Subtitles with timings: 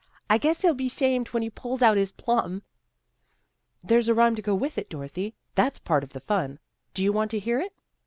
[0.31, 2.63] "I guess he'll be 'shamed when he pulls out his plum." 11
[3.83, 5.35] There's a rhyme to go with it, Dorothy.
[5.53, 6.57] That's part of the fun.
[6.95, 7.71] Do you want to hear it?